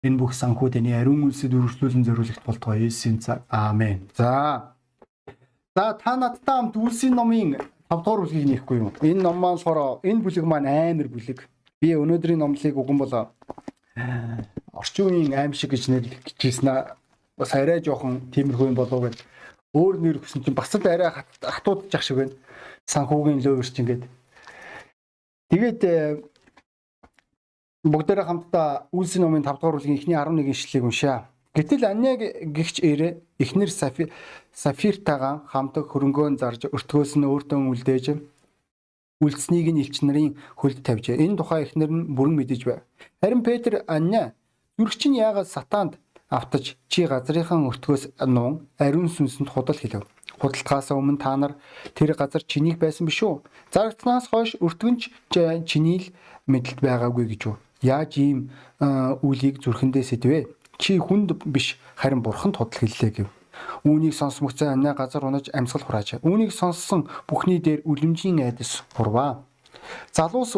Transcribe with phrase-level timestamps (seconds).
[0.00, 3.44] Энэ бүх санхүү таны ариун үнсэд үргэлжлүүлэн зориулахт болтугай Есүсийн цаг.
[3.52, 4.08] Аамен.
[4.16, 4.72] За.
[5.76, 8.92] За та надтай хамт үлсийн номын 5 дугаар бүлгийг нэхгүй юу?
[9.04, 11.44] Энэ ном маань болохоор энэ бүлэг маань амар бүлэг.
[11.84, 13.24] Би өнөөдрийн номлыг уган болоо
[14.72, 16.96] орчин үеийн аим шиг гэж нэрлэжсэн аа.
[17.36, 19.20] Бас арай жоохон тиймэрхүү юм болов гэж
[19.76, 21.12] өөр нэр өгсөн чинь бас л арай
[21.44, 22.34] хатуудчих шиг байна.
[22.88, 24.04] Санхүүгийн лөөвөрч ингээд.
[25.50, 25.80] Тэгээд
[27.84, 31.32] бүгдээрээ хамтдаа Үлсийн номын 5 дугаар бүлгийн эхний 11 ишлэлийг уншаа.
[31.56, 32.20] Гэтэл Аньяг
[32.52, 33.70] гихч ээрэ эхнэр
[34.52, 38.06] Сафиртайгаа хамт хөрөнгөөн зарж өртгөөс нь өөртөө үлдээж
[39.24, 41.24] үлдснийг нь элч нарын хөлд тавьжээ.
[41.24, 42.84] Энэ тухай эхнэр нь бүрэн мэдэж байв.
[43.24, 44.36] Харин Петр Анья
[44.76, 45.96] зүрх чинь яагаад сатаанд
[46.28, 50.04] автаж чи газрынхан өртгөөс нуун ариун сүнсэнд худал хэлв.
[50.36, 51.56] Худалдахаас өмнө та нар
[51.96, 53.40] тэр газар чинийг байсан биш үү?
[53.72, 55.08] Зарагтнаас хойш өртгөнч
[55.64, 56.12] чиний л
[56.46, 57.56] мэдлэлд байгаагүй гэж үү?
[57.82, 58.50] Яаж ийм
[59.24, 60.38] үлийг зүрхэндээ сэдвэ?
[60.80, 63.28] Чи хүнд биш харин бурханд худал хэллээ гэв.
[63.84, 66.20] Үүнийг сонсмогцоо анаа газар унаж амьсгал хурааж.
[66.24, 69.44] Үүнийг сонссон бүхний дээр үлэмжийн айдас хурваа.
[70.12, 70.56] Залуус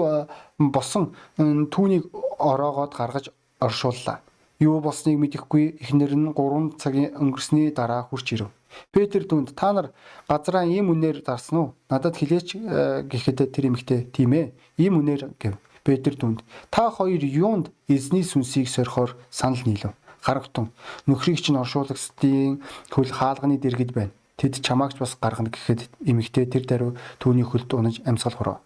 [0.59, 4.23] босон түүнийг ороогоод гаргаж оршууллаа.
[4.63, 8.51] Юу болсныг мэдэхгүй эхнэр нь 3 цагийн өнгөрсний дараа хурч ирэв.
[8.95, 9.91] Петр дүнд та нар
[10.31, 11.69] газраа ийм үнээр зарсан уу?
[11.91, 12.63] Надад хэлээч
[13.11, 14.55] гэхэд тэр эмэгтэй тийм ээ.
[14.79, 15.59] Ийм үнээр гэв.
[15.85, 19.95] Петр дүнд та хоёр юунд эзний сүнсийг сорихоор санал нийлв.
[20.23, 20.71] Харагтун
[21.07, 22.63] нөхрийг чинь оршуулагчдын
[22.95, 24.15] хөл хаалганы дэргэд байна.
[24.39, 28.59] Тэд чамаагч бас гаргана гэхэд эмэгтэй тэр даруй түүний хөлд унаж амьсгал хурав.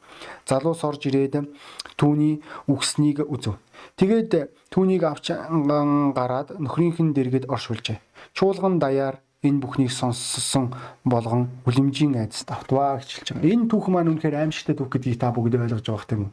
[0.49, 1.49] Залуус орж ирээд
[1.97, 3.57] түүний үгснийг үзв.
[3.97, 8.01] Тэгээд түүнийг авч гараад нөхрийнхэн дэргэд оршуулжээ.
[8.37, 10.73] Чуулган даяар энэ бүхнийг сонссон
[11.05, 13.51] болгон үлэмжийн айдас давтваа гэж хэлж байгаа.
[13.53, 16.33] Энэ түүх маань үнэхээр аимшигтай түүх гэдгийг та бүгд ойлгож байгаа хэрэг юм.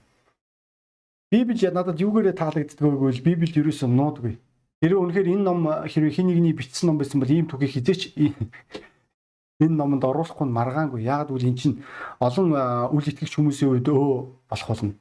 [1.34, 4.38] Библи надад юугээрээ таалагддаг вэ гэвэл Библиэд ерөөсөө нуудгүй.
[4.86, 9.73] Хэрвээ үнэхээр энэ ном хэрвээ хин нэгний бичсэн ном байсан бол ийм түүхийг хизээч энэ
[9.73, 11.02] номонд оруулахгүй нь маргаангүй.
[11.02, 11.81] Яагаад гэвэл эн чинь
[12.22, 12.54] олон
[12.93, 14.93] үл итгэгч хүмүүсийн үед өө болох болно.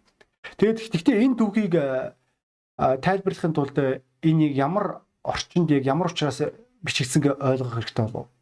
[0.57, 1.75] Тэгээд гэхдээ энэ түүхийг
[2.81, 3.77] тайлбарлахын тулд
[4.25, 6.41] энийг ямар орчинд яг ямар учраас
[6.81, 8.33] бичигдсэнгээ ойлгох хэрэгтэй болов.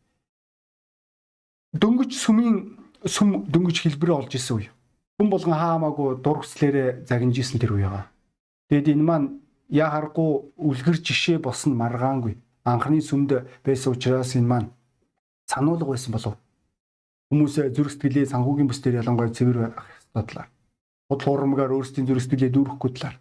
[1.74, 4.70] Дөнгөж сүмийн сүм дөнгөж хэлбэрээ олж исэн үе.
[5.20, 8.08] Хүн болгон хаамаагүй дур хүслээрээ загинжсэн тэр үе байгаа.
[8.72, 9.26] Тэгэд энэ маань
[9.68, 12.40] яа харахгүй үлгэр жишээ болсон маргаангүй.
[12.64, 14.72] Анхны сүмд байсан учраас энэ маань
[15.44, 16.40] сануулга байсан болов.
[17.28, 20.48] Хүмүүс зүрх сэтгэлээ санхүүгийн бүс дээр ялангуяа цэвэр байх ёстой талаар.
[21.12, 23.20] Худал хуурмгаар өөрсдийн зүрх сэтгэлээ дүүрэхгүй талаар.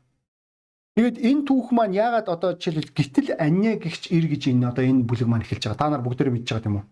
[0.95, 5.03] Тэгээд энэ түүх маань яагаад одоо жишээлбэл гítэл анья гихч ир гэж энэ одоо энэ
[5.03, 5.83] бүлэг маань эхэлж байгаа.
[5.83, 6.85] Та нар бүгдээрээ мэдж байгаа тийм үү?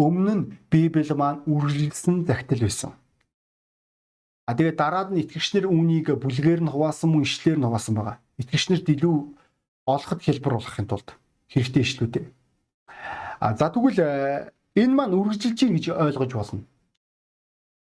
[0.00, 2.96] Өмнө нь Библи маань үргэлжлсэн захидал байсан.
[4.46, 8.16] А тэгээд дараад нь итгэгчнэр үүнийг бүлгээр нь хуваасан мөн ишлэлээр нь хуваасан байгаа.
[8.38, 9.16] Итгэгчнэр дэлүү
[9.90, 11.08] олоход хэлбэр болохын тулд
[11.50, 12.26] хэрэгтэй ишлүүдээ.
[13.42, 16.62] А за тэгвэл э, энэ маань үргэлжилж гин гэж ойлгож болно.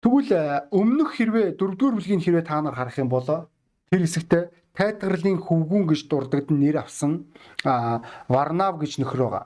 [0.00, 4.32] Тэгвэл э, өмнөх хэрвээ дөрөвдүгээр бүлгийн хэрвээ та нар харах юм бол тэр хэсэгт
[4.72, 7.28] тайтгарлын хөвгүүн гэж дурддагдан нэр авсан
[7.62, 9.44] Варнав гэж нөхөр байгаа.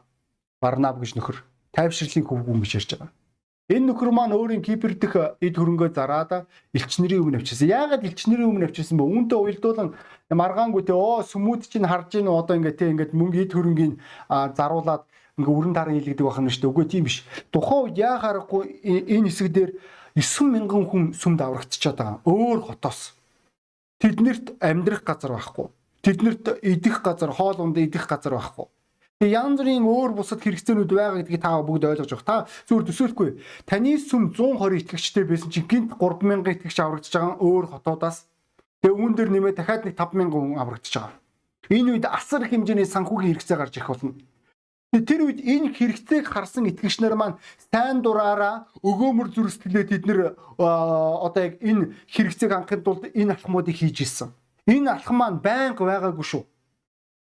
[0.62, 1.42] Варнав гэж нөхөр
[1.74, 3.10] тайвширлын хөвгүүн гэж ярьж байгаа.
[3.68, 7.68] Энэ нөхөр маань өөрийн Кипр дэх эд хөрөнгөө зараад элчнэрийн өмнө авчирсан.
[7.68, 9.04] Яагаад элчнэрийн өмнө авчирсан бэ?
[9.04, 9.92] Үүнтэй уялдуулан
[10.32, 14.00] маргаангүй те оо сүмүүд чинь харж гин одоо ингээд те ингээд мөнгө эд хөрөнгийг
[14.56, 15.04] заруулаад
[15.36, 16.72] ингээ өрн таран хийлгдэг байх юм шүү дээ.
[16.72, 17.28] Үгүй тийм биш.
[17.52, 18.62] Тухайн үед яа харахгүй
[19.12, 19.70] энэ хэсэг дээр
[20.16, 22.24] 9000 хүн сүмд аврагдчихад байгаа.
[22.24, 23.12] Өөр хотоос.
[24.00, 25.68] Тэднэрт амьдрах газар байхгүй.
[26.00, 28.72] Тэднэрт идэх газар, хоол ундаа идэх газар байхгүй
[29.18, 32.46] Тэгээ янз бүрийн өөр бусад хэрэгцээнүүд байгаа гэдгийг та бүгд ойлгож байгаа.
[32.46, 33.30] Та зүгээр төсөөлөхгүй.
[33.66, 38.30] Таны сүм 120 итгэгчтэй байсан чинь гинт 3000 итгэгч аврагдаж байгаа өөр хотоодаас
[38.78, 41.18] тэгээ үүн дээр нэмээ дахиад нэг 5000 хүн аврагдаж байгаа.
[41.66, 44.14] Энэ үед асар их хэмжээний санхүүгийн хэрэгцээ гарч ирэх болно.
[44.94, 47.42] Тэр үед энэ хэрэгцээг харсан итгэгчнэр маань
[47.74, 53.74] сайн дураараа өгөөмөр зүрх сэтгэлээ тэд нэр одоо яг энэ хэрэгцээг хангахын тулд энэ алхмуудыг
[53.82, 54.30] хийж ирсэн.
[54.70, 56.46] Энэ алхам маань байнга байгаагүй шүү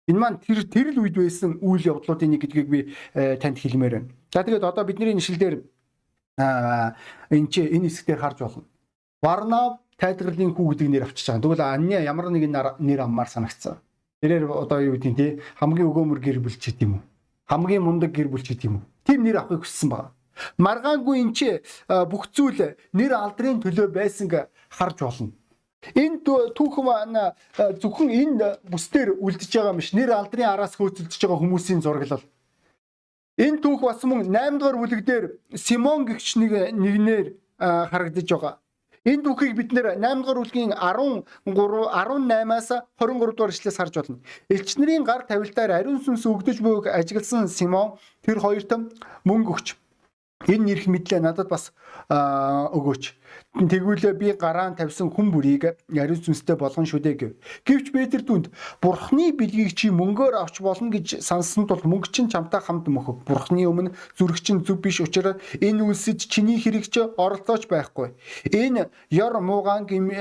[0.07, 2.79] Энэ маань тэр тэр л үед байсан үйл явдлуудын нэг гэдгийг би
[3.13, 4.09] э, танд хэлмээр байна.
[4.31, 5.67] За тэгээд одоо бидний нэшлэлээр
[6.37, 8.63] энэ чи энэ хэсгээр харж болно.
[9.21, 11.43] Варнав тайлгарлын хүү гэдэг нэр авчиж байгаа.
[11.43, 13.81] Тэгвэл Анья ямар нэгэн нэр аммаар санагцсан.
[14.21, 17.03] Тэрээр одоо юу гэдэг тий хамгийн өгөөмөр гэр бүл ч гэдэм үү.
[17.49, 18.83] Хамгийн мундаг гэр бүл ч гэдэм үү.
[19.03, 20.13] Тим нэр авахыг хүссэн байгаа.
[20.61, 21.49] Маргаангүй энэ чи
[21.89, 25.33] бүх зүйл нэр алдрын төлөө байсанг харж болно.
[25.95, 26.21] Энэ
[26.57, 27.17] түүхэн маань
[27.81, 29.93] зөвхөн энэ бүсдэр үлдэж байгаа юм биш.
[29.93, 32.25] Нэр алдрын араас хөөцөлдөж байгаа хүмүүсийн зураглал.
[33.37, 38.53] Энэ түүх бас мөн 8 дугаар бүлэг дээр Симон гэгч нэг нэгнэр харагдаж байгаа.
[39.05, 44.19] Энэ түүхийг бид нэр 8 дугаар бүлгийн 13 18-аас 23 дугаар ишлээс харж байна.
[44.49, 47.95] Элчнэрийн гар тавилтаар ариун сүнс өгдөж буйг ажигласан Симон
[48.25, 48.73] тэр хоёрт
[49.23, 49.77] мөнгө өгч
[50.45, 51.73] энэ нэрх мэдлээ надад бас
[52.09, 53.03] өгөөч.
[53.55, 57.31] Тэгвэл би гараан тавьсан хүн бүрийг ариун сүнстэй болгон шүү дээ гэв.
[57.65, 58.53] Гэвч Петр түнд
[58.83, 63.25] Бурхны билгийг чи мөнгөөр авч болно гэж сансан тул мөнгө чинь чамтай хамт мөхөв.
[63.25, 68.13] Бурхны өмнө зүрх чинь зөв биш учраас энэ үлсэд чиний хэрэг чи оролцооч байхгүй.
[68.53, 70.13] Энэ ёр муугаан гим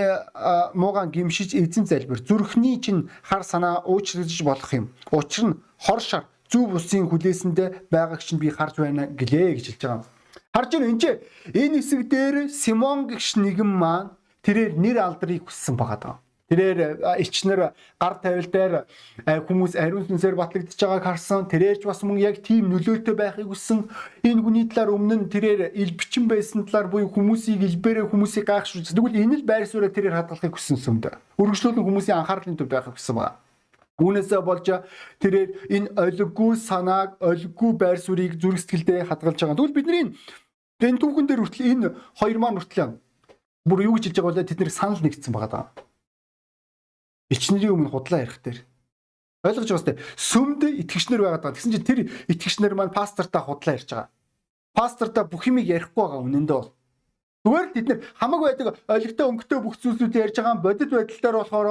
[0.73, 2.25] муугаан гимшиж эзэн залбир.
[2.25, 4.89] Зүрхний чинь хар санаа уучлаж болох юм.
[5.13, 9.83] Учир нь хор шар зөв бусын хүлээсэндээ байгааг чинь би харж байна гэлээ гэж хэлж
[9.85, 10.16] байгаа юм.
[10.57, 11.21] Харж байна энэ
[11.53, 16.17] энэ хэсэг дээр Симон гэгш нэгэн маань тэрээр нэр алдрыг хүссэн байгаа даа.
[16.49, 18.75] Тэрээр элчнэр гар тавил дээр
[19.29, 21.45] хүмүүс ариун сүнсээр батлагдчихж байгааг харсан.
[21.53, 23.85] Тэрээрч бас мөн яг тийм нөлөөтэй байхыг хүссэн.
[24.25, 28.97] Энэ хүний талаар өмнө нь тэрээр ил бичин байсан талаар буюу хүмүүсийг илбэрээ хүмүүсийг гайхшруулж.
[28.97, 31.21] Тэгвэл энэ л байр сууриа тэрээр хадгалахыг хүссэн юм да.
[31.37, 33.37] Өргөжлүүлэн хүмүүсийн анхаарлын төв байхыг хүссэн байна.
[33.97, 34.67] Үүнээсээ болж
[35.25, 39.57] тэрээр энэ олиггүй санааг, олиггүй байр суурийг зүрх сэтгэлдээ хадгалж байгаа.
[39.57, 40.05] Тэгвэл бидний
[40.77, 41.89] Энэ түүхэн дээр хүртэл энэ
[42.21, 43.01] хоёр маань хүртэл
[43.65, 44.49] бүр юу гэж хэлж байгаа вэ?
[44.53, 45.67] Тэд нэр санал нэгдсэн байгаа даа.
[47.33, 48.61] Ичнэрийн өмнө худлаа ярих дээр.
[49.41, 49.99] Ойлгож байгаа сте.
[50.21, 51.57] Сүмд итгэгчнэр байгаа даа.
[51.57, 54.13] Тэгсэн чинь тэр итгэгчнэр маань пастортаа худлаа ярьж байгаа.
[54.77, 56.71] Пастортаа бүх юмыг ярихгүй байгаа үнэндээ бол.
[57.49, 61.69] Зүгээр л тэд нэр хамаг байдаг олигтой өнгөтэй бүх зүйлсүүдийг ярьж байгаа бодит байдалтаар болохоор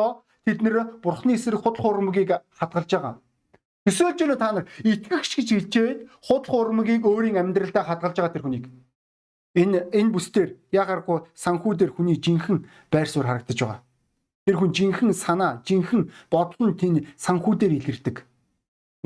[0.50, 0.76] тэд нэр
[1.06, 3.16] бурхны эсрэг худал хуурмгийг хадгалж байгаа.
[3.86, 8.66] Эсвэл ч та нар итгэгч гэж хэлжээд худал хуурмгийг өөрийн амьдралдаа хадгалж байгаа тэр хүнийг
[9.56, 13.80] Энэ энэ бүсдэр ягаргүй санхүүдэр хүний жинхэнэ байр суурь харагдаж байгаа.
[14.44, 18.28] Тэр хүн жинхэнэ санаа, жинхэнэ бодол нь тийм санхүүдэр илэрдэг.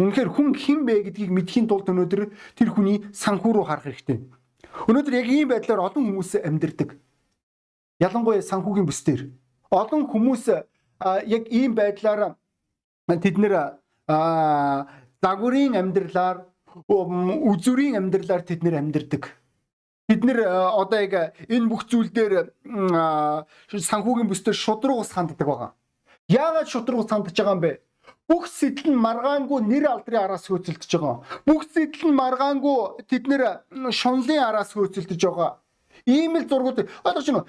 [0.01, 4.25] Үнэхээр хүн хэн бэ гэдгийг мэдхийн тулд өнөөдөр тэр хүний санхүү рүү харах хэрэгтэй.
[4.89, 6.97] Өнөөдөр яг ийм байдлаар олон хүмүүс амьдардаг.
[8.01, 9.29] Ялангуяа санхүүгийн бүсдэр
[9.69, 10.49] олон хүмүүс
[11.29, 12.33] яг ийм байдлаар
[13.05, 13.77] тэд нэр
[15.21, 16.47] загварын амьдралаар
[16.89, 19.38] үзүрийн амьдралаар тэд нэр амьдардаг
[20.09, 21.13] бид нэр э, одоо яг
[21.45, 22.49] энэ бүх зүйл дээр
[23.69, 25.71] санхүүгийн бүсдэр шудраг ус ханддаг байгаа.
[26.27, 27.79] Яагаад шудраг ус хандж байгаа юм бэ?
[28.25, 31.21] Бүх сэтэл нь маргаангүй нэр алдрын араас хөөцөлдөж байгаа.
[31.45, 33.43] Бүх сэтэл нь маргаангүй тэд нэр
[33.93, 35.61] шунлын араас хөөцөлдөж байгаа.
[36.09, 37.45] Ийм л зургууд ойлгож байна.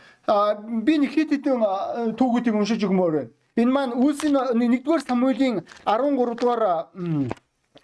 [0.84, 3.32] Би нэг хэд хэдэн түүхүүдийг уншиж өгмөр байна.
[3.56, 6.92] Энэ маань Үлсийн 1-р Самуилийн 13 дугаар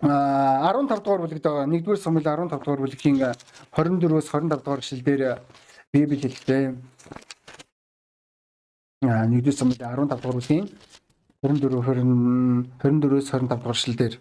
[0.01, 3.17] 15 дугаар бүлэгт байгаа 1-р Самуэль 15 дугаар бүлгийн
[3.73, 5.41] 24-өөс 25 дугаар эшлэл дээр
[5.93, 6.77] Библи хэлдэг.
[9.09, 10.69] Аа 1-р Самуэль 15 дугаар бүлгийн
[11.41, 12.05] 24
[12.77, 14.15] 24-өөс 25 дугаар эшлэл дээр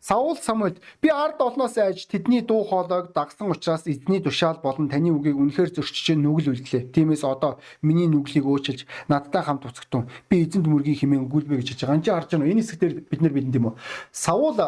[0.00, 5.14] Саул Самуэль би ард олноос айж тэдний дуу хоолойг дагсан учраас эзний тушаал болон таны
[5.14, 6.90] үгийг үнэхээр зөрчиж нүгэл үлдлээ.
[6.90, 10.10] Тиймээс одоо миний нүглийг өөчилж надтай хамт уцгтун.
[10.28, 11.94] Би эзэнт мөргийн хэмээн гүйлбэ гэж хэлж байгаа.
[11.94, 12.50] Энд чинь харж байна.
[12.50, 13.78] Энэ хэсгээр бид нар бидэнд юм уу?
[14.10, 14.58] Саул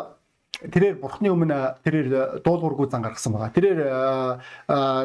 [0.61, 3.55] тэрээр бурхны өмнө тэрээр дуулуургүй зан гаргасан байгаа.
[3.55, 3.81] Тэрээр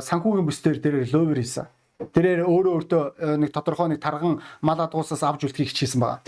[0.06, 1.68] санхүүгийн бүсдэр тэрээр ловер хийсэн.
[2.00, 3.04] Тэрээр өөрөө өөртөө
[3.44, 6.22] нэг тодорхой нэг тарган мал адуусаас авч үлдэхийг хичээсэн байгаа.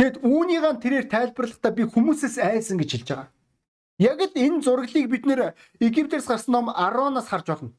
[0.00, 3.28] Тэгэд үүнийгээ тэрээр тайлбарлахдаа би хүмүүсээс айсан гэж хэлж байгаа.
[4.02, 7.70] Яг л энэ зураглыг бид нэр Египтээс гарсан ном 10-аас харж байна.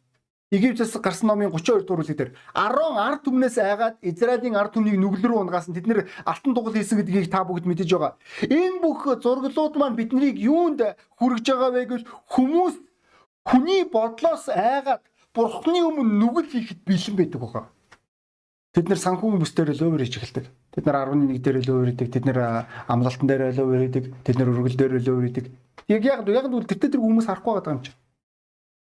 [0.53, 5.25] Египтээс гарсан номын 32 дугаар бүлэг дээр 10 ард түмнээс айгаад Израилийн ард түмнийг нүгэл
[5.25, 8.13] рүү унгаасан тэд нэр алтан дугал хийсэн гэдгийг та бүгд мэдэж байгаа.
[8.45, 10.85] Энэ бүх зураглууд маань биднийг юунд
[11.17, 12.77] хүргэж байгаа вэ гэж хүмүүс
[13.41, 15.01] хүний бодлоос айгаад
[15.33, 17.65] бурхны өмнө нүгэл хийхэд бэлэн байдаг байгаа.
[18.77, 20.45] Тэд нэр санхүүгийн бүсдээр лөөвөр хийж эхэлдэг.
[20.77, 22.39] Тэд нар 11 дээр лөөвөр хийдэг, тэд нэр
[22.91, 25.45] амлалтан дээр лөөвөр хийдэг, тэд нэр өргөл дээр лөөвөр хийдэг.
[25.87, 27.97] Яг яг яг л тэр тэр хүмүүс харахгүй байгаа юм чинь.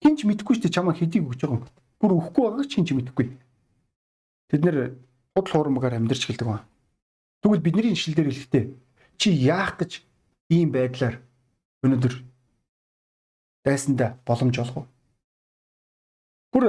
[0.02, 1.64] Хинч мэдэхгүй шүү дээ чамаа хэдийг өгч байгаа юм.
[2.00, 3.26] Бүр өгөхгүй байгааг ч хинч мэдэхгүй.
[4.52, 4.76] Тэд нэр
[5.32, 6.64] худал хуурмагаар амьдарч гэлдэг ба.
[7.40, 8.64] Тэгвэл бидний шил дээр хэлэхдээ
[9.16, 10.04] чи яах гэж
[10.52, 11.20] ийм байдлаар
[11.84, 12.14] өнөөдөр
[13.64, 14.84] дайсандаа боломж олох вэ?
[16.52, 16.64] Бүр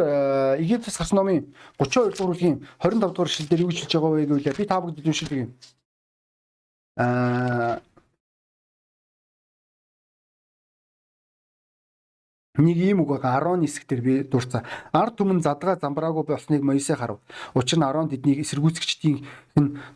[0.59, 4.57] Египтс гарсан номын 32 дугаар бүлгийн 25 дугаар шил дээр юу хэлж байгаа вэ гэвэл
[4.57, 5.51] би та бүгд уншилдаг юм.
[6.97, 7.79] Аа
[12.57, 14.65] Нэг ийм үг байгаа 10 нисгтэр би дурцаа.
[14.89, 17.21] Ард түмэн задгаа замбраагүй болсныг Моисе харав.
[17.53, 19.17] Учир нь 10 тэднийг эсэргүүцэгчдийн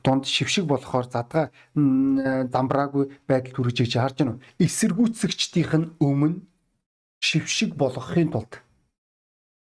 [0.05, 4.37] дунд шившиг болохоор задгаа замбраагүй байдал төрөж иж харж байна.
[4.61, 6.45] Эсэргүүцэгчдийнх нь өмнө
[7.17, 8.61] шившиг болгохын тулд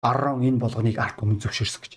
[0.02, 1.92] 10 энэ болгоныг ард түмэн зөвшөөрсөн гэж.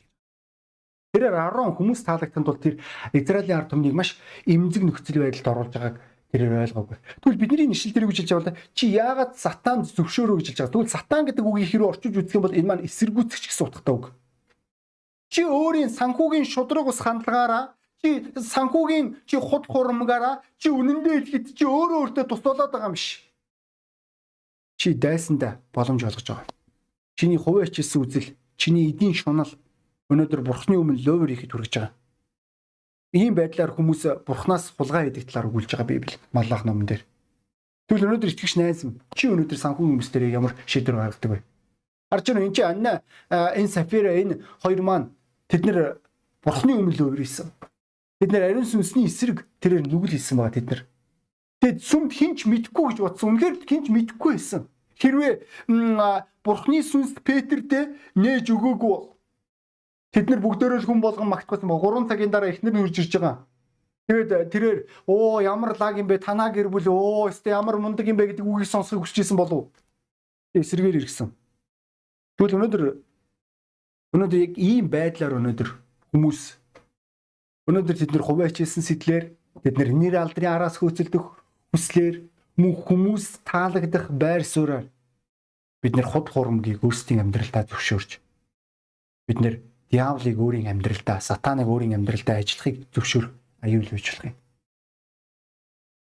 [1.12, 2.80] Тэрээр 10 хүмүүс таалагдсан тул тэр
[3.12, 4.16] Израилийн ард түмнийг маш
[4.48, 5.96] эмзэг нөхцөл байдалд оруулж байгааг
[6.32, 6.98] тэрээр ойлгоогүй.
[7.22, 10.74] Тэгвэл бидний нэшил гэж хэлж байгаа бол чи яагаад сатан зөвшөөрөө гэж хэлж байгаа.
[10.74, 14.06] Тэгвэл сатан гэдэг үгийг хэрэг орчиж үзэх юм бол энэ маань эсэргүүцэгч гэсэн утгатай үг.
[15.32, 17.72] чи өөрийн санхүүгийн шудраг ус хандлагаараа
[18.04, 23.24] чи санхүүгийн чи худ хурамгаараа чи үнэндээ ихэд чи өөрөө өөртөө тусуулаад байгаа юм биш.
[24.76, 26.48] Чи дайсандаа боломж олгож байгаа.
[27.16, 29.52] Чиний хувиа чилсэн үзэл, чиний эдийн шунал
[30.12, 31.92] өнөөдөр бурхны өмнө ловер хийхэд хүрэж байгаа.
[33.12, 37.04] Ийм байдлаар хүмүүс бурхнаас хулгай хийдэг талаар өгүүлж байгаа Библи Малах номон дээр.
[37.92, 41.40] Тэгвэл өнөөдөр итгэгч найз минь чи өнөөдөр санхүүгийн хүмүүс дээр ямар шийдвэр гаргадаг вэ?
[42.08, 42.94] Харж байна энэ чи Анна
[43.28, 45.12] энэ Сафира энэ хоёр маань
[45.52, 46.00] тэд нэр
[46.40, 47.52] бурхны өмнө ловер хийсэн.
[48.24, 50.82] Тэд нэр ариун сүнсний эсрэг тэрээр нүгэл хийсэн байгаа тэд нар.
[51.60, 53.36] Тэгэд сүмд хинч мэдхгүй гэж бодсон.
[53.36, 54.72] Үнэхээр хинч мэдхгүй байсан.
[55.04, 55.44] Хэрвээ
[56.48, 59.12] бурхны сүнс Петертэй нээж өгөөгүй бол
[60.12, 63.14] Тэд нар бүгдөө л хүн болгон магтчихсан ба 3 цагийн дараа эхнэр нь хурж ирж
[63.16, 63.48] байгаа.
[64.12, 68.04] Тэгээд э, тэрээр оо ямар лаг юм бэ танаа гэр бүл оо өстө ямар мундаг
[68.04, 69.72] юм бэ гэдэг үгийг сонсохыг хүсэж исэн болов.
[70.52, 71.32] Эсрэгээр иргсэн.
[72.36, 72.84] Тэгвэл өнөөдөр
[74.12, 75.70] өнөөдөр яг ийм байдлаар өнөөдөр
[76.12, 76.40] хүмүүс
[77.72, 79.32] өнөөдөр тэд нар хувиачилсан сэтлэр
[79.64, 81.26] тэд нар нэр алдрын араас хөөцөлдөх
[81.72, 82.28] хүслээр
[82.60, 84.92] мөн хүмүүс таалагдах байр суурьаар
[85.80, 88.20] бид нар худ хурамгийг өөрсдийн амьдралдаа зөвшөөрч
[89.32, 89.56] бид нар
[89.92, 93.32] диаволыг өөрийн амьдралдаа, сатаныг өөрийн амьдралдаа ажиллахыг зөвшөөрөх
[93.62, 94.36] аюул үйлчлэх юм.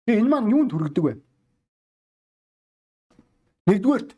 [0.06, 1.13] Тэгээ энэ маань юунд хүргэдэг вэ?
[3.70, 4.10] Нэгдүгээрт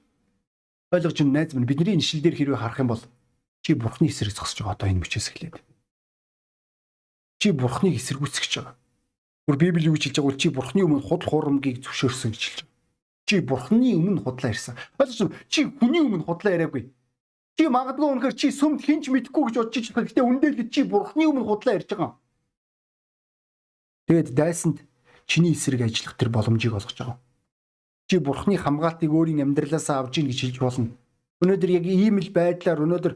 [0.92, 3.04] ойлгож ин найз минь бидний нишил дээр хэрвээ харах юм бол
[3.64, 5.56] чи бурхны эсрэг зогсож байгаа одоо энэ мөчөөс эхлээд.
[7.40, 8.76] Чи бурхныг эсэргүүцэж байгаа.
[9.48, 12.76] Гүр Библи юу хэлж байгаа бол чи бурхны өмнө худал хурамгийг зөвшөөрсөн гэж хэлж байгаа.
[13.28, 14.76] Чи бурхны өмнө худлаа ирсэн.
[15.00, 16.92] Ойлгож чи хүний өмнө худлаа яриаггүй.
[17.58, 20.06] Чи магадгүй үнэхээр чи сүмд хинч мэдхгүй гэж бодож байгаа.
[20.06, 22.14] Гэтэ үндэл чи бурхны өмнө худлаа ярьж байгаа.
[24.06, 24.86] Тэгээд дайсанд
[25.26, 27.18] чиний эсрэг ажиллах тэр боломжийг олгож байгаа.
[28.06, 30.94] Чи бурхны хамгаалтыг өөрийн амьдралаас авж ийн гэж хэлж болно.
[31.42, 33.14] Өнөөдөр яг ийм л байдлаар өнөөдөр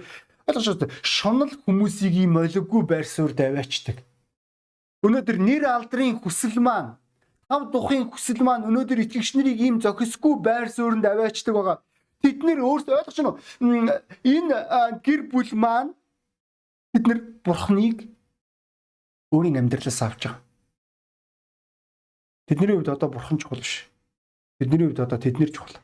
[0.50, 0.94] ойлгож байна.
[1.06, 4.02] Шунал хүмүүсийг ийм олиггүй байр суурь давиачдаг.
[5.06, 6.98] Өнөөдөр нэр алдрын хүсэл маань
[7.46, 11.78] хав духын хүсэл маань өнөөдөр итгэгч нарыг ийм зохисгүй байр суурьнд аваачдаг байгаа.
[12.22, 13.40] Тэд нэр өөрсдөө ойлгож байна уу?
[14.24, 14.56] Энэ
[15.02, 15.92] гэр бүл маань
[16.94, 18.06] бид нар бурхныг
[19.34, 20.42] өөрийн амьдралаас авч байгаа.
[22.46, 23.88] Тэдний хувьд одоо бурхан чухал биш.
[24.60, 25.80] Тэдний хувьд одоо тэднэр чухал.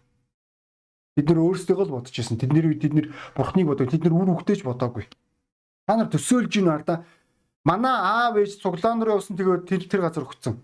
[1.15, 2.37] Бид нар өөрсдөө л бодож ирсэн.
[2.37, 3.89] Тэдний үед тэд нар бурхныг бодог.
[3.89, 5.07] Тэд нар үр хөвгтэйч бодоогүй.
[5.87, 7.07] Та нар төсөөлж ийн хараа.
[7.63, 10.59] Манай аав ээж цуглаан руу явсан тэгээд тэр тэр газар өгцөн.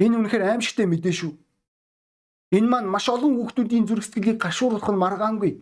[0.00, 1.32] Энэ үнэхээр аимшигтай мэдээ шүү.
[2.52, 5.52] Энэ маань маш олон хүүхдүүдийн зүрх сэтгэлийг гашууруулах нь маргаангүй.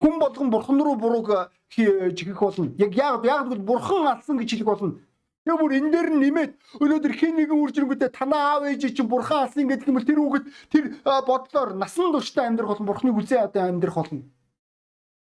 [0.00, 2.72] Хүн болгон бурхан руу бурууг жигэх болно.
[2.78, 4.96] Яг яг яг бол бурхан алсан гэж хэлэх болно.
[5.44, 9.68] Тэгээ бүр энэ дээр нэмээд өнөөдөр хэн нэгэн үржингүүтээ танаа аав ээж чинь бурхан алсан
[9.68, 12.88] гэдэг юм бол тэр хүүхэд тэр бодлоор насан туршдаа амьдрах болно.
[12.88, 14.28] Бурханы хүзээ одоо амьдрах болно.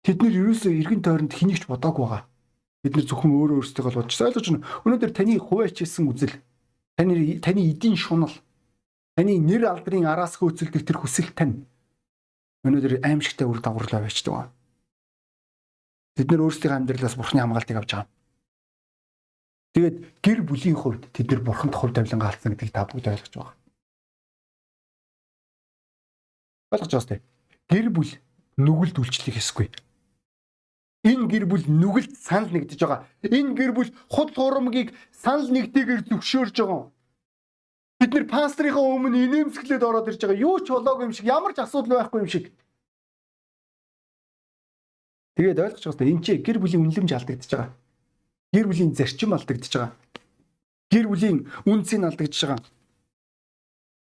[0.05, 2.25] Тэд нэр ерөөсөө эргэн тойронд хэнийгч бодоагүй байгаа.
[2.81, 4.67] Бид нар зөвхөн өөрөө өөрсдөө л бодож ойлгож байна.
[4.85, 6.35] Өнөөдөр таны хувиачилсан үзэл
[6.97, 8.33] таны таны эдийн шунал
[9.17, 11.65] Таны нэр алдрын араас хөөцөлдөх тэр хүсэл тань
[12.69, 14.53] өнөөдөр аимшигтай үр дагаварлаа байцдаг.
[16.17, 18.09] Бид нар өөрсдийн амьдралаас бурхны хамгаалтыг авч байгаа.
[19.73, 23.57] Тэгээд гэр бүлийн хувьд тэд нар бурханд хувь тавилангаа алдсан гэдгийг та бүгд ойлгож байгаа.
[26.73, 27.25] Ойлгож байна тест.
[27.73, 28.13] Гэр бүл
[28.57, 29.69] нүгэлд үйлчлэх хэсгүй.
[31.05, 33.05] Энэ гэр бүл нүгэлд санал нэгдэж байгаа.
[33.21, 36.96] Энэ гэр бүл худ хурамгийг санал нэгдэгээр зөвшөөрж байгаа.
[37.97, 40.37] Бид нэр пастрийнхаа өмнө инээмсэглээд ороод ирж байгаа.
[40.37, 42.53] Юу ч болоогүй юм шиг, ямар ч асуудал байхгүй юм шиг.
[45.37, 47.73] Тэгээд ойлгож байгаа хэвээр энэ чи гэр бүлийн үнэлэмж алдагдчихж байгаа.
[48.53, 49.93] Гэр бүлийн зарчим алдагдчихж байгаа.
[50.93, 52.61] Гэр бүлийн үнцийг алдагдчихж байгаа.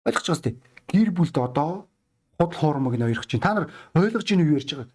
[0.07, 0.57] Ойлгож байгаа хэвээр
[0.91, 1.71] гэр бүлд одоо
[2.35, 3.43] худал хуурмаг нь ойрох чинь.
[3.43, 4.91] Та нар ойлгож ийн юу ярьж байгааг?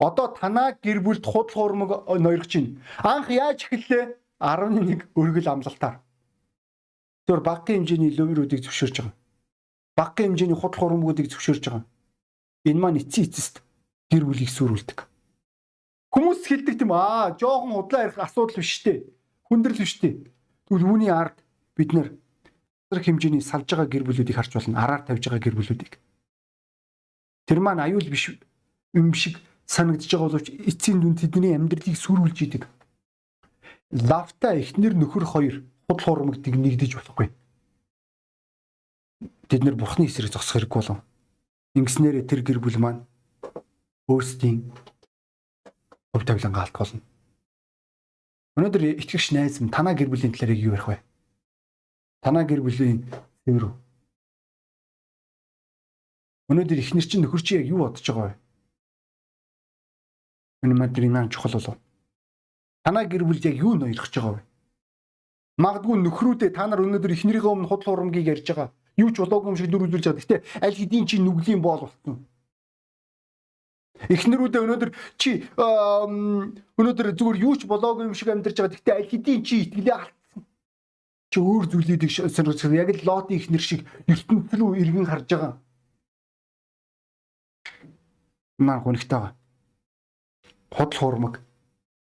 [0.00, 2.80] Одоо танаа гэр бүлд худал хуурмаг ноёрох чинь.
[3.00, 4.16] Анх яаж эхэллээ?
[4.40, 6.04] 11 өргөл амлалтаар.
[7.26, 9.14] Тэр баггийн хэмжээний ловеруудыг зөвшөөрж байгаа.
[9.98, 11.84] Баггийн хэмжээний худал хурамгуудыг зөвшөөрж байгаа.
[12.66, 13.62] Энэ маань эцсийн эцэст
[14.10, 14.98] гэр бүлийг сүрүүлдэг.
[16.14, 19.04] Хүмүүс хэлдэг тийм аа жоохон худлаа ярих асуудал биш дээ.
[19.50, 20.14] Хүндрэл биш дээ.
[20.70, 21.42] Тэгвэл үүний ард
[21.74, 22.14] бид нэр
[22.94, 24.78] хэмжээний салж байгаа гэр бүлүүдийг харж болно.
[24.78, 25.98] Араар тавьж байгаа гэр бүлүүдийг.
[27.46, 28.38] Тэр маань аюул биш
[28.94, 32.62] юм шиг санагдаж байгаа боловч эцсийн дүн тэдний амьдралыг сүрүүлж идэг.
[33.90, 35.56] Лавта эхнэр нөхөр хоёр
[35.88, 37.30] худал хуурмагтыг нэгдэж болохгүй.
[39.46, 40.98] Тэд нэр бурхны эсрэг зогсох хэрэг болов.
[41.78, 43.06] Ингэснээр тэр гэр бүл маань
[44.10, 44.66] өөрсдийн
[46.10, 47.02] хувь тавилангаа алдах болно.
[48.58, 50.98] Өнөөдөр итгэгч найз минь танаа гэр бүлийн талаар юу ярих вэ?
[52.24, 53.06] Танаа гэр бүлийн
[53.46, 53.74] цэвэр үү?
[56.50, 58.36] Өнөөдөр ихнэр чинь нөхөр чи яг юу бодож байгаа вэ?
[60.66, 61.78] Энэ мад энэ чухал болов.
[62.82, 64.55] Танай гэр бүл яг юу ноёрхож байгаа вэ?
[65.56, 68.68] Магадгүй нөхрүүдээ та нар өнөөдөр эхнэрийнхээ өмнө худал хурамгийг ярьж байгаа.
[69.00, 70.20] Юу ч болоогүй юм шиг дүр үзүүлж байгаа.
[70.20, 72.28] Гэтэ аль хэдийн чи нүглийн боол болсон.
[74.12, 78.76] Эхнэрүүдээ өнөөдөр чи өнөөдөр зүгээр юу ч болоогүй юм шиг амьдарч байгаа.
[78.76, 80.44] Гэтэ аль хэдийн чи итгэлээ алдсан.
[81.32, 85.52] Чи өөр зүйлүүдийг сонирхож яг л лотын эхнэр шиг ертөнц рүү иргэн харж байгаа.
[88.60, 89.46] Маа гонхтой байгаа
[90.76, 91.40] худал хуурмаг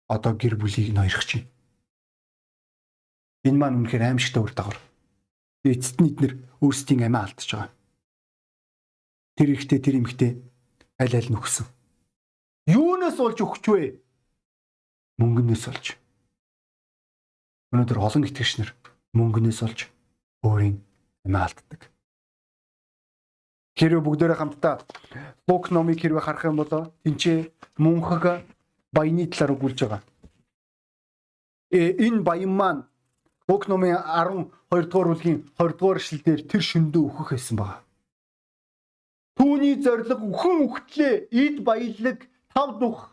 [0.08, 1.48] одоо гэр бүлийг ноёрох чинь.
[3.46, 4.78] Энэ маань үнэхээр аимшигтай үр дагавар.
[5.62, 7.70] Эцэст нь эднэр өөрсдийн амиа алдчихж байгаа.
[9.38, 10.30] Тэр ихтэй тэр эмхтэй
[10.98, 11.66] аль аль нөхсөн.
[12.66, 14.02] Юунаас болж өгч вэ?
[15.22, 15.86] Мөнгөнөөс олж.
[17.70, 18.74] Өнөөдөр олон итгэгчнэр
[19.14, 19.86] мөнгөнөөс олж
[20.42, 20.82] өөрийн
[21.26, 21.90] амиа алддаг.
[23.78, 24.82] Хэрвээ бүгдээрээ хамтдаа
[25.46, 28.42] Лук номыг хэрвээ харах юм бол тэнцээ мөнхөг
[28.90, 30.02] баяны талаар өгүүлж байгаа.
[31.70, 32.82] Э энэ баян маань
[33.48, 37.80] Лук номын 12 дугаар бүлгийн 20 дугаар эшлэлдэр тэр шөндөө өөхөх байсан байна.
[39.40, 43.08] Түүний зориг үхэн үхтлээ эд баялаг тав дух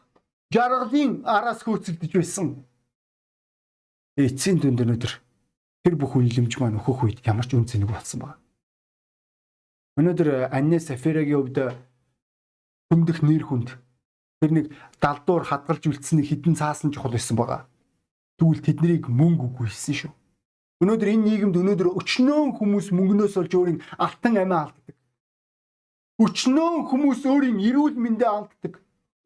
[0.51, 2.67] жаргалын араас хөөцөлдөж байсан.
[4.19, 5.13] Эцсийн дүнд өнөдөр
[5.87, 8.39] тэр бүх үнэлэмж маань өөхөх үед ямар ч үн цэнийг болсон байна.
[9.95, 11.79] Өнөөдөр Анне Сафирагийн хувьд
[12.91, 13.69] хүндэх нэр хүнд
[14.43, 14.65] тэр нэг
[14.99, 17.71] далдуур хадгалж үлдсэн нэг хідэн цаасан чухал байсан байгаа.
[18.35, 20.11] Тэгвэл тэднийг мөнгө үгүйсэн шүү.
[20.85, 24.95] Өнөөдөр энэ нийгэмд өнөөдөр өчнөөн хүмүүс мөнгнөөс олж өөрийн алтан амиа алддаг.
[26.21, 28.77] Өчнөөн хүмүүс өөрийн эрүүл мэндээ алддаг.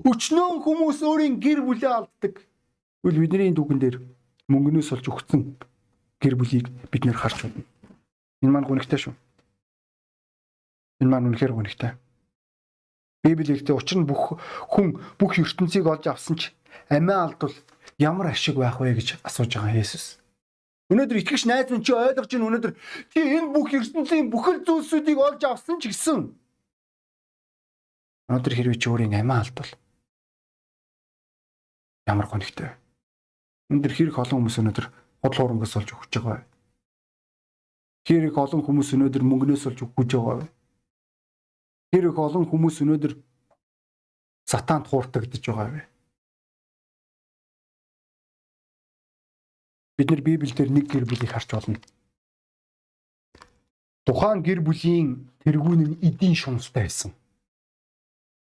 [0.08, 2.48] Өчнөөн хүмүүс өөрийн гэр бүлээ алддаг.
[3.04, 4.00] Тэгвэл бидний дүгэн дээр
[4.48, 5.60] мөнгнөөс олж өгсөн
[6.24, 7.68] гэр бүлийг бид нэр харж байна.
[8.40, 9.14] Энэ маань гонхтой шүү.
[11.04, 12.00] Энэ маань үнэхээр гонхтой.
[13.20, 14.40] Библи ихтэй учир нь бүх
[14.72, 16.56] хүн бүх ертөнцийг олж авсан ч
[16.88, 17.52] амиа алдвал
[18.00, 20.19] ямар ашиг байх вэ гэж асууж байгаа Есүс.
[20.90, 22.74] Өнөөдөр итгэгч найз минь чи ойлгож байна өнөөдөр
[23.14, 26.34] чи энэ бүх ертөнцийн бүхэл зүйлсүүдийг олж авсан ч гэсэн
[28.30, 29.70] өнөөдөр хэрвээ чи өөрийн амиа алдвал
[32.10, 32.74] ямар гонхтой?
[33.70, 34.86] Өнөөдөр хэрэг олон хүмүүс өнөөдөр
[35.22, 36.42] худал хуурмагаас олж өгч байгаа.
[38.10, 40.50] Хэрэг олон хүмүүс өнөөдөр мөнгнөөс олж өгч байгаа.
[41.94, 43.14] Их олон хүмүүс өнөөдөр
[44.50, 45.89] сатаанд хууртагдж байгаа
[50.00, 51.76] Бид нар Библиэлд нэг гэр бүлийг харж байна.
[54.08, 57.12] Тухайн гэр бүлийн тэргүүн нь эдийн шунстай байсан.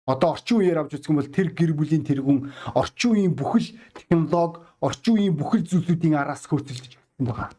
[0.06, 4.62] Одоо орчин үеэр авч үзэх юм бол тэр гэр бүлийн тэргүүн орчин үеийн бүхэл технологи,
[4.78, 6.94] орчин үеийн бүхэл зүйлсүүдийн араас хөөцөлдөж
[7.26, 7.50] байгаа.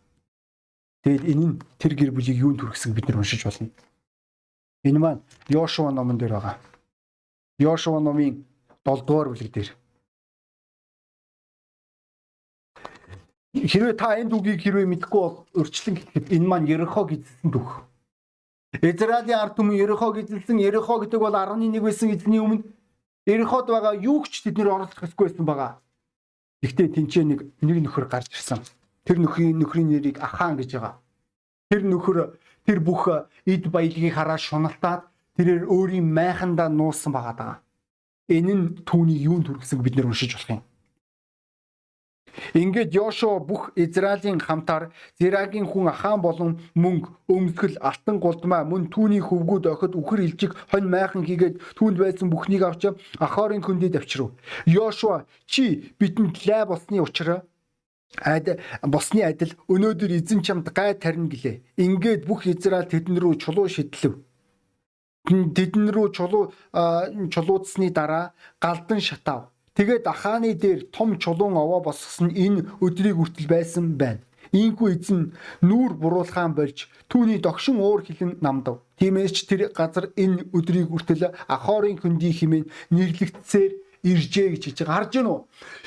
[1.04, 3.68] Тэгэд энэ нь тэр гэр бүлийг юунд хүргэсэн бид нар уншиж болно.
[4.88, 6.56] Энэ маань Йошуа номон дээр байгаа.
[7.60, 8.48] Йошуа номын
[8.88, 9.70] 7 дугаар бүлэг дээр.
[13.50, 17.82] Хэрвээ та энэ дүгийг хэрвээ мэдэхгүй бол өрчлөн гэхэд энэ маань Ерехо гизэлсэн дүг.
[18.78, 22.62] Израилийн ард түмэн Ерехо гизэлсэн Ерехо гэдэг бол 11 байсан эзний өмнө
[23.26, 25.82] Ереход байгаа юу ч тэд нэр оролцох хэрэггүй байсан байгаа.
[26.62, 28.62] Гэхдээ тэнцээ нэг нэг нөхөр гарч ирсэн.
[29.02, 31.02] Тэр нөхрийн нөхрийн нэрийг Ахаан гэж байгаа.
[31.74, 32.38] Тэр нөхөр
[32.70, 33.10] тэр бүх
[33.50, 35.10] эд баялагийг хараад шуналтаад
[35.42, 37.56] тэрээр өөрийн майхандаа нуусан байгаа даа.
[38.30, 40.62] Энэ нь түүний юунд хүргэсэг бид нэр уншиж болох юм.
[42.54, 49.22] Ингээд Йошуа бүх Израилийн хамтаар Зирагийн хүн Ахан болон мөнгө, өмсгөл, алтан голдмаа, мөн түүний
[49.22, 54.34] хөвгүүд охид үхэр илжиг хонь майхан хийгээд түүнд байсан бүхнийг авч Ахорын хөндөд авчирв.
[54.66, 57.44] Йошуа чи бидэнд лай болсны учраас
[58.18, 61.62] Айд босны адил өнөөдөр эзэн чамд гай тарина гэлээ.
[61.78, 64.18] Ингээд бүх Израиль тэдэн рүү чулуу шидлэв.
[65.30, 66.50] Тэдэн рүү чулуу
[67.30, 69.54] чулуудсны дараа галдан шатав.
[69.80, 74.20] Тэгээд ахааны дээр том чулуун овоо босгосон энэ өдрийг хүртэл байсан байна.
[74.52, 75.32] Ийхүү эзэн
[75.64, 78.84] нүүр буруулахаан болж түүний догшин уур хилэн намдав.
[79.00, 83.72] Тиймээс ч тэр газар энэ өдрийг хүртэл Ахорын хөндий хэмээн нэрлэгдсээр
[84.04, 84.96] иржээ гэж хэлж байгаа.
[85.00, 85.40] Харж гэнэ үү?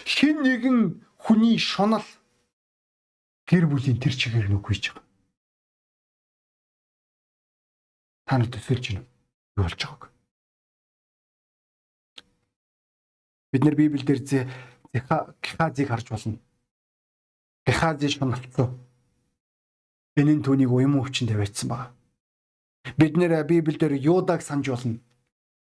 [0.08, 0.78] Хин нэгэн
[1.20, 2.08] хүний шунал
[3.44, 5.04] гэр бүлийн тэр чигээр нүг хийж байгаа.
[8.24, 9.04] Та нар төсөөлж байна.
[9.60, 10.11] Юу болж байгааг.
[13.52, 14.48] Бид нэр Библиэлд
[14.92, 16.38] Гехазиг харж болно.
[17.66, 18.78] Гехази шуналцсан.
[20.16, 21.92] Энэ нь түүнийг уян өвчин тавиадсан байна.
[22.96, 25.00] Бид нэр Библиэлд Юдаг санаж болно.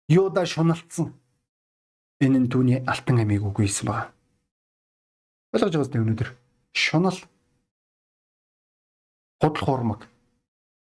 [0.08, 1.14] Юда шуналцсан.
[2.20, 4.12] Энэ нь түүний алтан амийг үгүйсэн байна.
[5.54, 6.30] Ойлгож байгаас тэ өнөөдөр
[6.74, 7.18] шунал
[9.40, 10.00] худал хуурмаг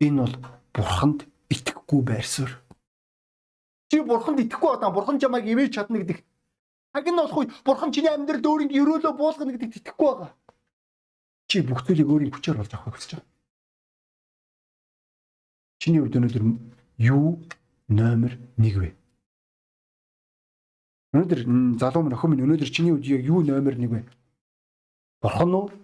[0.00, 0.34] энэ бол
[0.74, 2.54] бурханд итгэхгүй байр суурь.
[3.90, 6.24] Чи бурханд итгэхгүй одоо бурхан чамайг ивэж чадна гэдэг
[6.94, 10.30] цаг нь болох үе бурхан чиний амьдралд өөрийн өрөөлөө буулгана гэдэгт итгэхгүй байгаа.
[11.50, 13.30] Чи бүх зүйлийг өөрийн хүчээр болж авахыг хүсэж байгаа.
[15.82, 16.44] Чиний хувьд өнөөдөр
[17.02, 17.42] юу
[17.90, 18.90] номер 1 вэ?
[21.18, 21.40] Өнөөдөр
[21.82, 24.06] залуу минь охин минь өнөөдөр чиний хувьд юу номер 1 вэ?
[25.18, 25.74] Бурхан уу?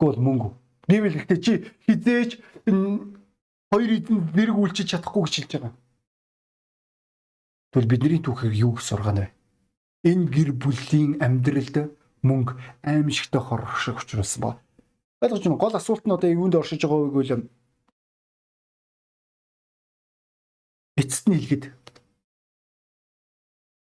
[0.00, 0.56] Гол мөнгө.
[0.88, 1.52] Библи гэхдээ чи
[1.84, 2.40] хизээж
[3.68, 5.72] хоёр эзэн зэрэг үйлчилж чадахгүй гэж хэлж байгаа.
[7.70, 9.41] Тэгвэл бидний түүхийг юу сургаана вэ?
[10.02, 11.94] Энэ гэр бүлийн амьдралд
[12.26, 14.58] мөнгө аимшигтай хорших учраас ба.
[15.22, 15.58] Ойлгож байна.
[15.58, 17.48] Гол асуулт нь одоо юунд оршиж байгаа вэ гэвэл
[20.98, 21.64] эцэст нь хэлгээд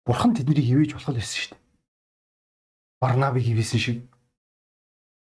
[0.08, 1.64] Бурхан тэднийг хивээж болох байсан шүү дээ.
[3.04, 3.98] Барнавыг хивээсэн шиг.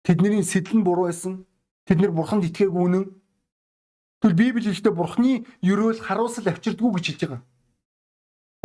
[0.03, 1.47] Тэдний сэтэл нь буруу байсан.
[1.87, 3.05] Тэд нэр Бурханд итгээгүй үнэн.
[4.21, 7.41] Тэгвэл Библи хэлэхдээ Бурханы ерөөл харуулсал авчирдгүү гэж хэлж байгаа.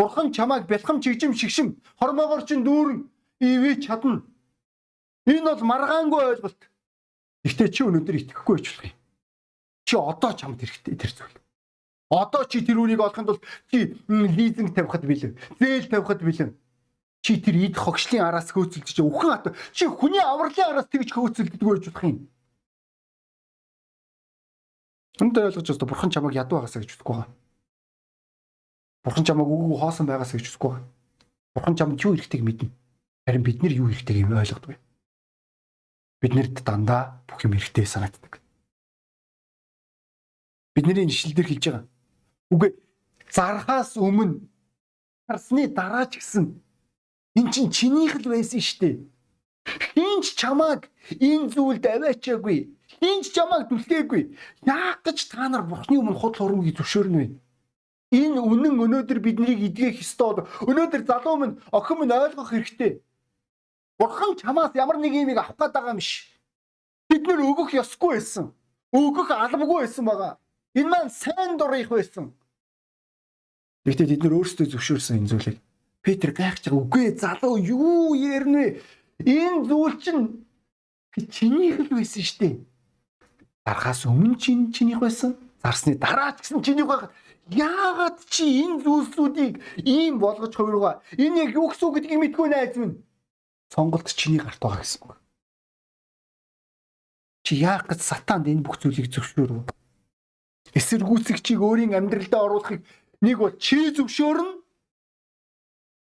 [0.01, 3.05] Бурхан чамайг бэлхам чигжим шигшим хормоогоор чин дүүрэн
[3.37, 4.25] ивэж чадна.
[5.29, 6.61] Энэ бол маргаангүй ойлголт.
[7.45, 8.97] Гэхдээ чи өнөөдөр итгэхгүй болох юм.
[9.85, 11.37] Чи одоо чамд хэрэгтэй тэр зүйл.
[12.09, 15.37] Одоо чи тэр үнийг олохын тулд чи лизинг тавихад бэлэн.
[15.61, 16.57] Зээл тавихад бэлэн.
[17.21, 21.85] Чи тэр ид хогшлын араас хөөцөлдөж өхөн хат чи хүний авралын араас тэгж хөөцөлдөг байж
[21.93, 22.25] болох юм.
[25.21, 25.85] Өндөр ойлгож байна.
[25.93, 27.50] Бурхан чамайг ядуу байгаасаа гэж үзэхгүй байгаа.
[29.05, 30.77] Бурхан чамайг үгүй хоосон байгаасаа гэж үзэхгүй.
[31.55, 32.69] Бурхан чамд юу хэрэгтэйг мэднэ.
[33.27, 34.77] Харин бид нар юу хэрэгтэйг юм ойлгодгүй.
[36.21, 38.41] Биднэрд дандаа бүх юм хэрэгтэй санагддаг.
[40.77, 41.85] Бидний ишлэл дээр хэлж байгаа.
[42.53, 42.71] Үгүй
[43.33, 44.45] зархаас өмнө
[45.27, 46.47] харсны дараа ч гэсэн
[47.41, 49.01] эн чин чинийх л байсан штэ.
[49.95, 52.59] Хинч чамааг энэ зүйлд аваачаагүй.
[53.01, 54.23] Хинч чамааг түлхээгүй.
[54.67, 57.27] Яах гэж та нар бурхны өмнө худал хурамгийг зөвшөөрнө вэ?
[58.11, 60.43] Энэ үнэн өнөөдөр биднийг эдгэх ёстой.
[60.67, 63.03] Өнөөдөр залуу минь охин минь ойлгох хэрэгтэй.
[63.99, 66.27] Бурхан чамаас ямар нэг юмыг авах гээд байгаа юм биш.
[67.07, 68.51] Бид нэр өгөх ёсгүй байсан.
[68.91, 70.33] Өгөх албагүй байсан байгаа.
[70.75, 72.35] Энэ маань сайн дурын их байсан.
[73.87, 75.59] Гэхдээ тэд нар өөрсдөө зөвшөөрсөн энэ зүйлийг.
[76.03, 76.83] Петр гайхаж байгаа.
[76.83, 78.83] Үгүй залуу юу ярнэ?
[79.23, 80.43] Энэ зүйл чинь
[81.15, 82.55] чинийх л байсан шүү дээ.
[83.63, 85.39] Дарахаас өмнө чинь чинийх байсан.
[85.63, 87.13] Зарсны дараа ч гэсэн чинийх байх.
[87.51, 91.03] Яагаад чи энэ зүйлсүүдийг ийм болгож хувиргаа?
[91.19, 93.03] Энэ яг юу гэсэн үг гэдгийг мэдгүй найз минь.
[93.75, 95.19] Сонголт чиний гарт байгаа гэсэн үг.
[97.43, 99.67] Чи яах гэж сатаанд энэ бүх зүйлийг зөвшөөрөв?
[100.71, 102.87] Эсэргүүцэгчийг өөрийн амьдралдаа оруулахыг
[103.21, 104.65] Нэг бол чи зөвшөөрнө.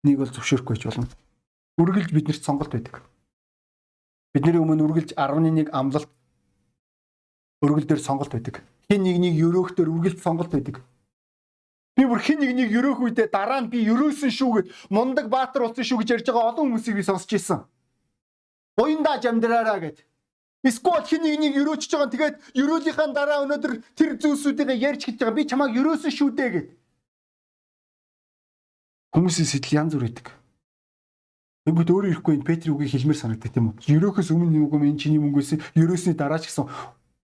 [0.07, 1.11] Нэг бол зөвшөөрөхгүй ч болно.
[1.75, 3.03] Үргэлж биднэрт сонголт байдаг.
[4.31, 6.07] Бидний өмнө үргэлж 11 амлалт
[7.59, 8.63] өргөл дээр сонголт байдаг.
[8.87, 10.79] Хин нэгнийг өрөөхдөр үргэлж сонголт байдаг.
[11.97, 15.83] Би бүр хин нэгнийг өрөөх үедээ дараа нь би өрөөсөн шүү гэд мундаг баатар болсон
[15.83, 17.67] шүү гэж ярьж байгаа олон хүмүүсийг би сонсч ирсэн.
[18.79, 19.97] Буяндаа жамдраараа гэд.
[20.63, 22.13] Эсвэл хин нэгнийг өрөөчж байгаа.
[22.13, 25.35] Тэгээд өрөөлийнхаа дараа өнөөдөр тэр зүйлсүүдийг ярьж хэлж байгаа.
[25.35, 26.67] Би чамайг өрөөсөн шүү дээ гэд.
[29.11, 30.27] Хүмүүсийн сэтэл янз бүр байдаг.
[31.67, 33.99] Тэгвэл өөрөө ирэхгүй энэ Петри үгийг хэлмээр санагддаг тийм үү?
[33.99, 36.65] Ерөөхөөс өмнө нэг юм энэ чиний мөнгөөс ерөөсний дараа ч гэсэн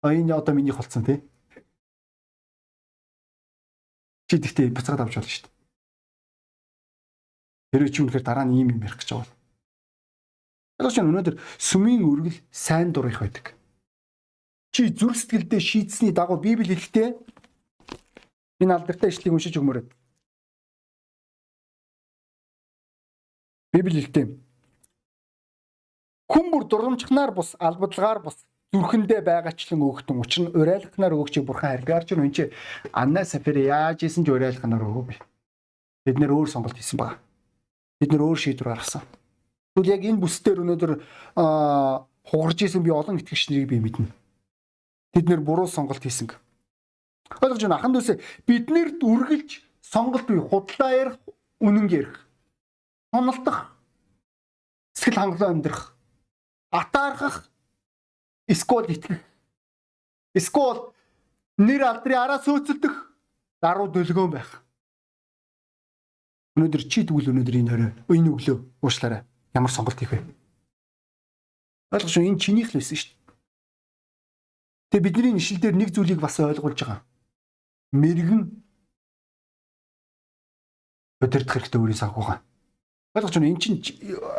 [0.05, 1.25] энэ одоо минийх болсон тий.
[4.33, 5.53] Чи тэгтээ буцаад авч болно шүү дээ.
[7.69, 9.37] Тэр чи үнэхээр дараа нь ийм юм ярих гэж байгаа.
[10.81, 13.53] Яг ч өнөөдөр сүмийн үргэл сайн дур их байдаг.
[14.73, 17.13] Чи зүрх сэтгэлдээ шийдсэний дагуу Библи хэлэхдээ
[18.65, 19.85] энэ алдартай ишлэгийг уншиж өгмөрөө.
[23.77, 24.41] Библи хэлдэг.
[26.33, 28.41] Хүн бүр дурамжхнаар бус албадлагаар бус
[28.73, 32.45] зүрхэндээ байгаачлан өгөхтөн учир нь урайлахнаар өгчийг бурхан харгаар ч энэ чи
[32.97, 35.21] Анна Сафир яаж исэн ч урайлахнаар өгөөгүй.
[36.09, 37.21] Бид нэр өөр сонголт хийсэн баг.
[38.01, 39.05] Бид нэр өөр шийдвэр гаргасан.
[39.77, 40.93] Тэгвэл яг энэ бүсдээр өнөөдөр
[42.25, 44.09] хугарж исэн би олон итгэгч нарыг би мэднэ.
[45.13, 46.33] Бид нэр буруу сонголт хийсэн.
[47.45, 48.17] Ойлгож байна ахын дүүсээ
[48.49, 49.51] биднэрд үргэлж
[49.85, 51.17] сонголт бий худлаа ярих
[51.61, 52.25] үнэн ярих
[53.13, 53.73] хонолдох
[54.97, 55.97] сэтгэл хангалуун амьдрах
[56.73, 57.52] атаархах
[58.49, 59.21] эсвэл итгэх.
[60.35, 60.93] Эсвэл
[61.59, 62.95] нэр алдрын араа сөөцөлдөх
[63.61, 64.65] даруй дөлгөөн байх.
[66.57, 69.23] Өнөөдөр чи тэгвэл өнөөдөр энэ орой энэ өглөө уушлаарай.
[69.55, 70.21] Ямар сонголт хийх вэ?
[71.93, 73.21] Ойлгож энэ чинийх л байсан шүү дээ.
[74.93, 77.01] Тэгээ бидний ишил дээр нэг зүйлийг бас ойлгуулж байгаа.
[77.93, 78.43] Мэрэгэн
[81.25, 82.41] өдөрдөх хэрэгтэй өөрийн санхугаа
[83.15, 83.53] Ойлгож байна.
[83.53, 83.83] Эн чинь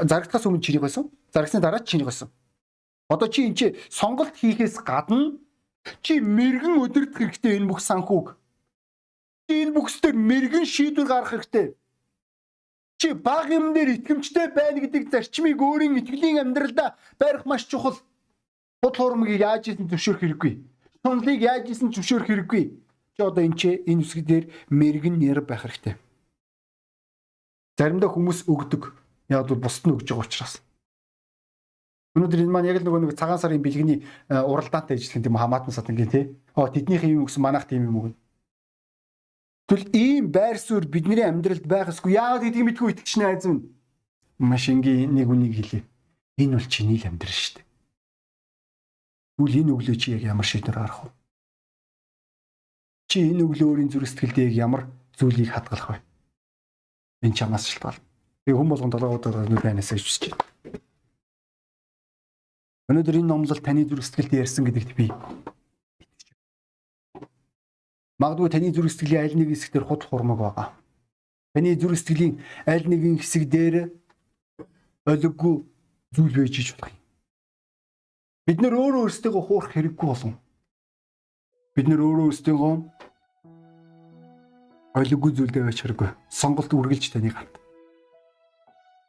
[0.01, 1.09] зарагдахаас өмнө чиний байсан.
[1.33, 2.29] Зарагсны дараа чиний байсан.
[3.13, 5.37] Одоо чи энэ чи сонголт хийхээс гадна
[6.01, 8.27] чи мэрэгэн өдөрдөх хэрэгтэй энэ бүх санхүүг.
[9.45, 11.67] Чи энэ бүхсээр мэрэгэн шийдвэр гаргах хэрэгтэй.
[13.03, 17.99] чи баг юм дээр итгэмжтэй байна гэдэг зарчмыг өөрийн итгэлийн амьдралдаа барих маш чухал.
[18.81, 20.53] Бод хуурмыг яаж исэн зөвшөөрөх хэрэггүй.
[21.03, 22.63] Сунлыг яаж исэн зөвшөөрөх хэрэггүй.
[23.15, 25.99] Чи одоо энэ ч энэ үсэг дээр мэрэгэн нэр байх хэрэгтэй.
[27.75, 28.95] Заримдаа хүмүүс өгдөг.
[29.27, 30.63] Яг бол бусд нь өгж байгаа учраас.
[32.13, 35.73] Өнөөдөр энэ маань яг л нөгөө нэг цагаан сарын бэлгэний э, уралдаантай ажиллах тийм хамаатан
[35.73, 36.23] садангийн тий.
[36.53, 38.17] Оо тэднийхээ юм өгсөн манайх тийм юм өгнө.
[39.65, 42.13] Тэгвэл ийм байр суурь бидний амьдралд байх ёсгүй.
[42.13, 43.73] Яагаад гэдгийг мэдгүй итгэж найз минь.
[44.37, 45.81] Машингийн нэг үнийг хэлье.
[46.37, 47.65] Энэ бол чиний л амьдрал шүү дээ.
[49.33, 51.11] Тэгвэл энэ өглөө чи яг ямар шийдвэр гарах вэ?
[53.09, 54.81] Чи энэ өглөө өөрийн зүрх сэтгэлдээ яг ямар
[55.17, 55.97] зүйлийг хадгалах вэ?
[57.25, 58.05] Энэ чамаас шалтгаална.
[58.45, 60.52] Тэгээ хүн болгон толгойдоо нүд байнасаа ичж байна.
[62.91, 65.07] Өнөөдөр энэ номлол таны зүрх сэтгэлд ярьсан гэдэгт би
[68.23, 70.67] Магадгүй таны зүрх сэтгэлийн аль нэг хэсгээр худал хурмаг байгаа.
[71.51, 73.91] Таны зүрх сэтгэлийн аль нэгэн хэсэг дээр
[75.03, 75.55] олиггүй
[76.15, 76.99] зүйл байж ич болох юм.
[78.47, 80.33] Бид нөр өөрөө өөрсдөө хуурах хэрэггүй болсон.
[81.75, 82.57] Бид нөр өөрөө өөрсдөө
[85.03, 86.09] олиггүй зүйлдээ байж хэрэггүй.
[86.31, 87.59] Сонголт үргэлж таны гарт.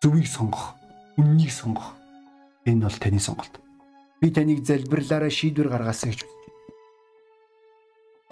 [0.02, 0.74] Зөвийг сонгох,
[1.20, 1.92] үннийг сонгох.
[2.64, 3.63] Энэ бол таны сонголт.
[4.24, 6.48] Би таныг залбирлаараа шийдвэр гаргаасаа гэж үзэж байна.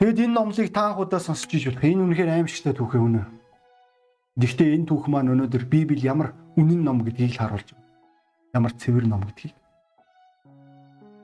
[0.00, 1.84] Тэгэд энэ номлыг таанхудаа сонсч иж болох.
[1.84, 3.28] Энэ үнэхээр аимшигтай түүхээ үнэ.
[4.40, 7.84] Гэхдээ энэ түүх маань өнөөдөр Библи ямар үнэн ном гэдгийг харуулж байна.
[8.56, 9.52] Ямар цэвэр ном гэдгийг.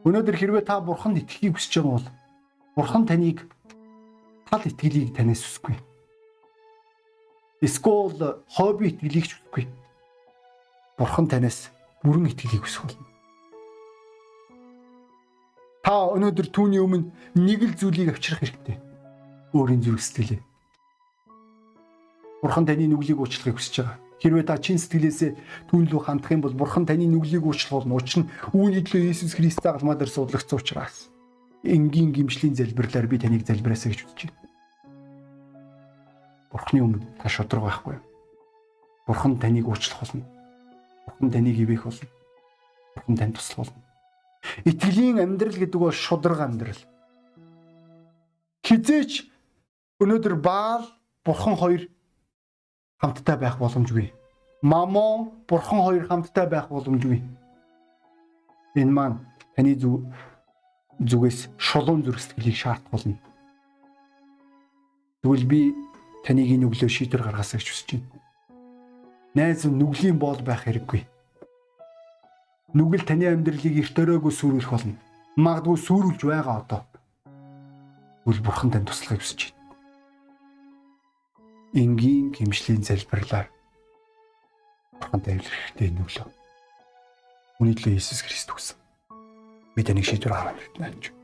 [0.04, 2.08] Өнөөдөр хэрвээ та бурханд итгэхийг хүсэж байгаа бол
[2.76, 3.48] бурхан таныг
[4.52, 5.80] тал итгэлийг танаас хүсэхгүй.
[7.64, 9.64] Эсвэл хобби итгэлийг ч хүсэхгүй.
[11.00, 11.72] Бурхан танаас
[12.04, 13.17] бүрэн итгэлийг хүсэх болно.
[15.88, 18.76] Та өнөөдөр түүний өмнө нэг л зүйлийг авчрах хэрэгтэй.
[19.56, 20.44] Өөрийн зүрх сэтгэлээ.
[22.44, 23.96] Бурхан таны нүглийг уучлахыг хүсэж байгаа.
[24.20, 25.32] Хэрвээ та чин сэтгэлээсээ
[25.72, 27.96] түүн лүү хандах юм бол Бурхан таны нүглийг уучлах болно.
[27.96, 31.08] Учир нь үүний төлөө Иесус Христос агламаа дээр суулгацсан учраас
[31.64, 34.44] энгийн гимшлийн залбирлаар би таныг залбираасаа гэж үзэж байна.
[36.52, 37.96] Бурханы өмнө та шодрог байхгүй.
[39.08, 40.28] Бурхан таныг уучлах болно.
[41.08, 42.12] Бурхан таныг ивэх болно.
[42.92, 43.87] Бурхан танд туслах болно.
[44.64, 46.78] Итгэлийн амьдрал гэдэг бол шудраг амьдрал.
[48.64, 49.26] Хизээч
[50.02, 50.84] өнөөдөр Баал
[51.24, 51.82] Бурхан хоёр
[52.98, 54.12] хамтдаа байх боломжгүй.
[54.62, 57.22] Мамон Бурхан хоёр хамтдаа байх боломжгүй.
[58.74, 59.18] Энэ маань
[59.56, 60.06] таны зүг
[60.98, 63.18] зүгээс шулуун зүрх сэтгэлийг шаардах болно.
[65.22, 65.60] Тэгвэл би
[66.24, 68.06] таныг энэ өглөө шийдвэр гаргасаа гэж хүсэж байна.
[69.34, 71.06] Найз нүглийн боол байх хэрэггүй
[72.76, 75.00] нүгэл таны амьдралыг эрт өрөөгөө сүрүүлэх болно.
[75.40, 76.82] Магадгүй сүрүүлж байгаа одоо.
[78.28, 79.56] Үл бурхан тань туслахыг хүсэж байна.
[81.72, 83.48] Энгийн гимшлийн залбирлаар
[85.00, 86.28] бурхан тавилах хэрэгтэй энэ өглөө.
[87.64, 88.76] Үний төлөө Иесус Христ үгсэн.
[89.72, 91.16] Би таныг шийдвэр авах хэрэгтэй.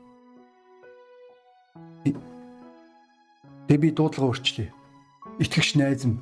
[3.69, 4.73] Тэ би дуудлага өөрчлөе.
[5.41, 6.21] Итгэгч найз минь.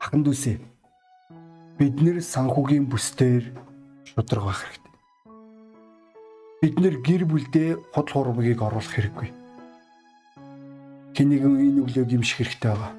[0.00, 0.77] Хахан дүүсээ
[1.78, 3.54] бид нэр санхүүгийн бүсдээр
[4.02, 4.94] шудраг байх хэрэгтэй.
[6.58, 9.30] Бид нэр гэр бүлдээ худал хуурмыг оруулах хэрэггүй.
[11.14, 12.92] Хинэгэн энэ өглөө гимших хэрэгтэй байгаа.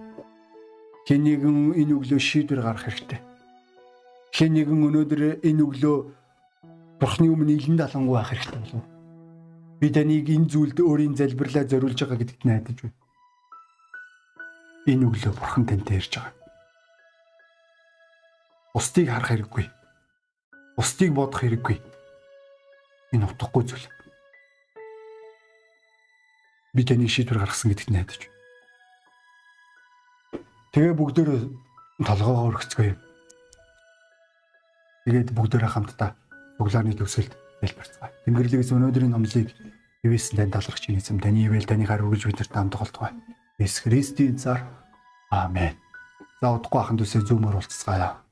[1.07, 3.19] Хинэгэн энэ өглөө шийдвэр гаргах хэрэгтэй.
[4.31, 5.97] Хинэгэн өнөөдөр энэ өглөө
[6.99, 8.83] Бурхны өмнө илэн далангуй байх хэрэгтэй болов.
[9.79, 12.99] Би таныг энэ зүйлд өөрийн залбирлаа зориулж байгаа гэдэгт найдаж байна.
[14.87, 16.38] Энэ өглөө Бурхан тантай ярьж байгаа.
[18.79, 19.65] Бусдыг харах хэрэггүй.
[20.79, 21.83] Бусдыг бодох хэрэггүй.
[23.11, 23.91] Энэ утгагүй зүйл.
[26.71, 28.21] Би таны шийдвэр гаргасан гэдэгт найдаж.
[30.71, 31.27] Тэгээ бүгдөө
[32.07, 32.99] толгоогоо өргөцгөө юм.
[35.03, 36.15] Тэгээд бүгдөө хамтдаа
[36.55, 38.15] цуглааны төгсөлд залбирцгаая.
[38.31, 39.51] Тэнгэрлэгээс өнөөдрийн номлыг
[40.07, 43.11] Ивэсэн тань талархч ийсэн таны ивэл таны хар үргэлж бидэрт хамт холтгоо.
[43.59, 44.63] Есүс Христийн цаар.
[45.35, 45.75] Аамен.
[46.39, 48.28] За удахгүй ахын төсөө зөөмөр уулзцгаая.